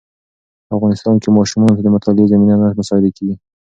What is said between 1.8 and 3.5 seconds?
د مطالعې زمینه نه مساعده کېږي.